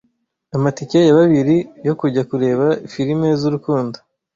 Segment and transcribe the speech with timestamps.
[0.55, 1.55] amatike ya babiri
[1.87, 3.97] yo kujya kureba films z’urukundo